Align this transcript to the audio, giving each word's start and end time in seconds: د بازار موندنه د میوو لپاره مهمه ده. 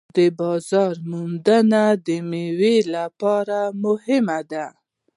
د 0.15 0.17
بازار 0.39 0.93
موندنه 1.09 1.83
د 2.05 2.07
میوو 2.29 2.75
لپاره 2.95 3.59
مهمه 3.83 4.39
ده. 4.51 4.65